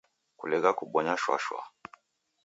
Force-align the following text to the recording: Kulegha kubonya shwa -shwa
Kulegha 0.39 0.71
kubonya 0.79 1.13
shwa 1.21 1.37
-shwa 1.39 1.61